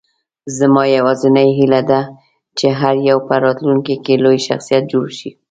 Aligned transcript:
زما 0.57 0.83
یوازینۍ 0.97 1.49
هیله 1.59 1.81
ده، 1.89 2.01
چې 2.57 2.67
هر 2.79 2.95
یو 3.09 3.17
په 3.27 3.33
راتلونکې 3.43 3.95
کې 4.03 4.13
لوی 4.23 4.39
شخصیت 4.47 4.83
جوړ 4.93 5.07
شي. 5.17 5.29